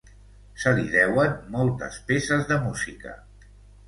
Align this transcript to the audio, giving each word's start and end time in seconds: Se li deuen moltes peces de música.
Se 0.61 0.71
li 0.77 0.85
deuen 0.95 1.35
moltes 1.55 1.99
peces 2.07 2.47
de 2.53 2.57
música. 2.65 3.13